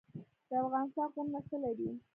د 0.49 0.51
افغانستان 0.63 1.07
غرونه 1.13 1.39
څه 1.47 1.55
لري؟ 1.63 1.89